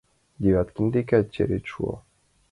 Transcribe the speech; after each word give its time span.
Девяткин 0.41 0.87
декат 0.95 1.25
черет 1.33 1.63
шуо. 1.71 1.93